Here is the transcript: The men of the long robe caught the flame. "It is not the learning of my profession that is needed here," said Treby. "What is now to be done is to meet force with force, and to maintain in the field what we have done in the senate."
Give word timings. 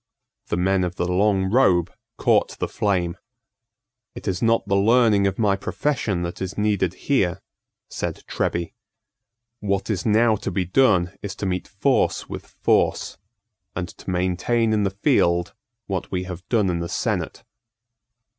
The 0.47 0.57
men 0.57 0.83
of 0.83 0.95
the 0.95 1.07
long 1.07 1.51
robe 1.51 1.93
caught 2.17 2.57
the 2.57 2.67
flame. 2.67 3.17
"It 4.15 4.27
is 4.27 4.41
not 4.41 4.67
the 4.67 4.75
learning 4.75 5.27
of 5.27 5.37
my 5.37 5.55
profession 5.55 6.23
that 6.23 6.41
is 6.41 6.57
needed 6.57 6.95
here," 7.05 7.39
said 7.87 8.23
Treby. 8.27 8.73
"What 9.59 9.91
is 9.91 10.03
now 10.03 10.37
to 10.37 10.49
be 10.49 10.65
done 10.65 11.15
is 11.21 11.35
to 11.35 11.45
meet 11.45 11.67
force 11.67 12.27
with 12.27 12.47
force, 12.47 13.19
and 13.75 13.89
to 13.89 14.09
maintain 14.09 14.73
in 14.73 14.81
the 14.81 14.89
field 14.89 15.53
what 15.85 16.09
we 16.09 16.23
have 16.23 16.49
done 16.49 16.71
in 16.71 16.79
the 16.79 16.89
senate." 16.89 17.43